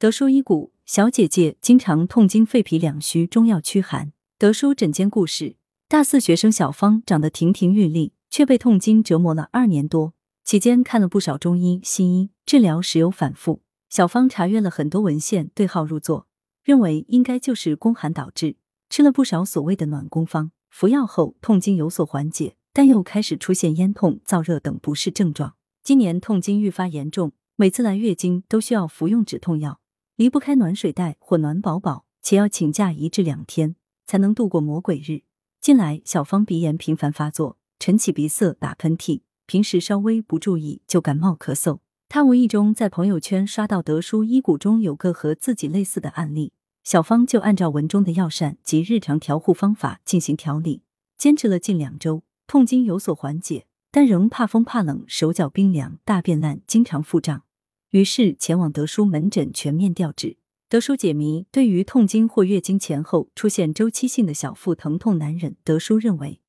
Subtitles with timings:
[0.00, 4.12] 德叔医骨，小姐姐经常痛经、肺脾两虚，中药驱寒。
[4.38, 5.56] 德叔诊间故事：
[5.88, 10.14] 大四学生小芳长得亭亭玉立，却被痛经折磨了二年多，
[10.44, 13.62] 期间看了不少中医、西医，治疗时有反复。
[13.90, 16.28] 小芳查阅了很多文献，对号入座，
[16.62, 18.54] 认为应该就是宫寒导致，
[18.88, 25.56] 吃了不少所谓的暖宫方，服药后痛经有所缓解，但又开始出现咽痛、燥热等不适症状。
[25.82, 29.80] 今年痛经愈发严重，每次来月经都需要服用止痛药，
[30.18, 35.22] 离不开暖水袋或暖宝宝，且要请假一至两天才能度过魔鬼日。
[35.60, 41.78] 近来小芳鼻炎频繁发作，晨起鼻塞、打喷嚏，平时稍微不注意就感冒咳嗽。
[42.08, 50.82] 她无意中在朋友圈刷到德叔医骨中有个和自己类似的案例，小芳就按照文中的药膳及日常调护方法进行调理，
[51.16, 53.66] 坚持了近两周，痛经有所缓解。
[53.92, 57.44] 但仍怕风怕冷，手脚冰凉，大便烂，经常腹胀，
[57.90, 60.36] 于是前往德叔门诊全面调治。
[60.68, 66.42] 德叔解谜：对于痛经或月经前后出现周期性的小腹疼痛难忍，德叔认为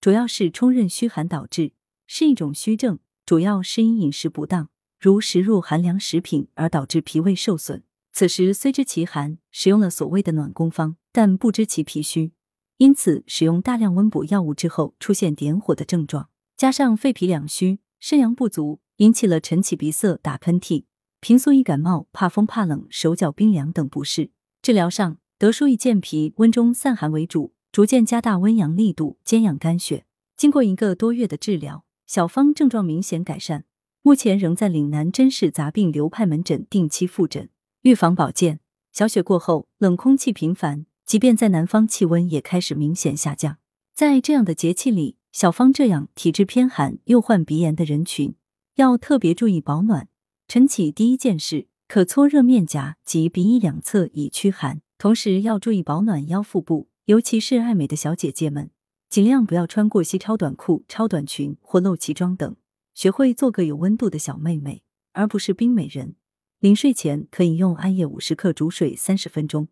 [0.00, 1.72] 主要是冲任虚寒导致，
[2.06, 4.70] 是一种虚症，主要是因饮食不当，
[5.00, 7.82] 如食入寒凉食品而导致脾胃受损。
[8.12, 12.32] 此时虽知其寒，使用了所谓的暖宫方，但不知其脾虚，
[12.76, 16.28] 因此使用大量温补药物之后，出现点火的症状。
[16.56, 20.84] 加上肺脾两虚、肾阳不足，引起了晨起鼻塞、打喷嚏，
[21.20, 24.30] 平素易感冒、怕风怕冷、手脚冰凉等不适。
[24.62, 30.06] 治疗上，德叔以健脾温中散寒为主，逐渐加大温阳力度，兼养肝血。
[30.34, 33.64] 经过一个多月的治疗，小芳症状明显改善，
[34.00, 37.50] 目前仍在岭南甄氏杂病流派门诊定期复诊。
[37.82, 38.60] 预防保健：
[38.92, 43.58] 小雪过后，冷空气频繁，即便在南方，气温也开始明显下降。
[43.94, 45.18] 在这样的节气里。
[45.32, 48.34] 小芳这样体质偏寒又患鼻炎的人群，
[48.76, 50.08] 要特别注意保暖。
[50.48, 58.70] 晨起第一件事，可搓热面颊及鼻翼两侧以驱寒，同时要注意保暖腰腹部，尤其是爱美的小姐姐们，
[59.08, 62.54] 尽量不要穿过膝超短裤、超短裙或露脐装等，
[62.94, 64.82] 学会做个有温度的小妹妹，
[65.14, 66.16] 而不是冰美人。
[66.60, 69.68] 临睡前可以用艾叶五十克煮水三十分钟，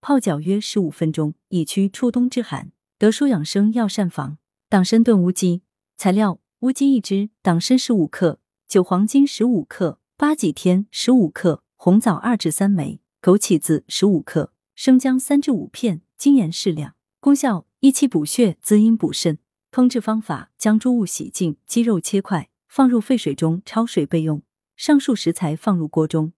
[0.00, 2.72] 泡脚约十五分钟，以驱初冬之寒。
[2.98, 4.38] 德舒养生药膳房。
[4.70, 5.62] 党参炖乌鸡，
[5.96, 16.96] 材料：乌鸡一只，党参十五克，酒黄精十五克，八戟天十五克，红枣二至三枚，枸杞子十五克，生姜三至五片，精盐适量。
[17.20, 19.38] 功效：益气补血，滋阴补肾。
[19.70, 24.42] 烹制方法：将猪物洗净，鸡肉切块，放入沸水中焯水备用。
[24.74, 26.32] 上述食材放入锅中，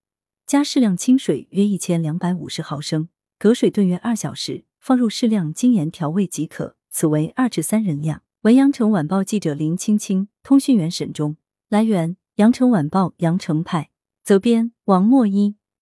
[0.47, 3.09] 加适量清水约一千两百五十毫升，
[3.39, 6.77] 隔水炖约二小时，放入适量精盐调味即可。
[6.91, 8.21] 此为二至三人量。
[8.43, 11.37] 文阳城晚报记者林青青，通讯员沈忠。
[11.69, 13.91] 来源：阳城晚报阳城派。
[14.25, 15.57] 责编：王墨一。